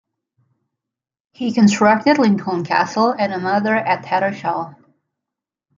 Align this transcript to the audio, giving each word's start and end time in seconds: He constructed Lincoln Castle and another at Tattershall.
He 1.31 1.51
constructed 1.53 2.17
Lincoln 2.17 2.63
Castle 2.65 3.11
and 3.15 3.31
another 3.31 3.75
at 3.75 4.03
Tattershall. 4.03 4.75